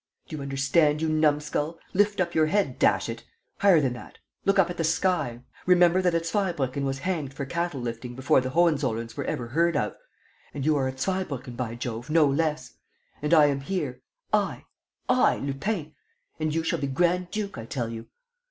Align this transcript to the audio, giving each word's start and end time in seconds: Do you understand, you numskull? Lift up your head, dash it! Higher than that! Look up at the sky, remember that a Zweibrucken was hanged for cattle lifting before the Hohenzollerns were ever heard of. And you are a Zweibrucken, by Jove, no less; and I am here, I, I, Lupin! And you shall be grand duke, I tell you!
Do 0.27 0.35
you 0.35 0.41
understand, 0.41 0.99
you 0.99 1.09
numskull? 1.09 1.77
Lift 1.93 2.19
up 2.19 2.33
your 2.33 2.47
head, 2.47 2.79
dash 2.79 3.07
it! 3.07 3.23
Higher 3.59 3.79
than 3.79 3.93
that! 3.93 4.17
Look 4.45 4.57
up 4.57 4.71
at 4.71 4.77
the 4.77 4.83
sky, 4.83 5.41
remember 5.67 6.01
that 6.01 6.15
a 6.15 6.21
Zweibrucken 6.23 6.83
was 6.85 6.97
hanged 6.97 7.35
for 7.35 7.45
cattle 7.45 7.81
lifting 7.81 8.15
before 8.15 8.41
the 8.41 8.49
Hohenzollerns 8.49 9.15
were 9.15 9.25
ever 9.25 9.49
heard 9.49 9.77
of. 9.77 9.93
And 10.55 10.65
you 10.65 10.75
are 10.75 10.87
a 10.87 10.91
Zweibrucken, 10.93 11.55
by 11.55 11.75
Jove, 11.75 12.09
no 12.09 12.25
less; 12.25 12.77
and 13.21 13.31
I 13.31 13.45
am 13.45 13.59
here, 13.59 14.01
I, 14.33 14.65
I, 15.07 15.35
Lupin! 15.37 15.93
And 16.39 16.51
you 16.55 16.63
shall 16.63 16.79
be 16.79 16.87
grand 16.87 17.29
duke, 17.29 17.59
I 17.59 17.67
tell 17.67 17.89
you! 17.89 18.07